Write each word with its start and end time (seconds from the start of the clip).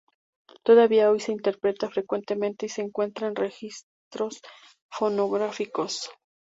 Todavía 0.63 1.11
hoy 1.11 1.19
se 1.19 1.31
interpreta 1.31 1.87
frecuentemente 1.87 2.65
y 2.65 2.69
se 2.69 2.81
encuentra 2.81 3.27
en 3.27 3.35
registros 3.35 4.41
fonográficos. 4.91 6.09